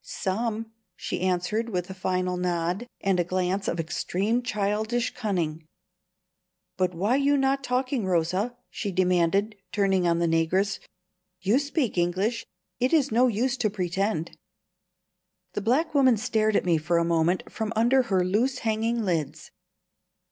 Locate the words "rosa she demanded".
8.06-9.56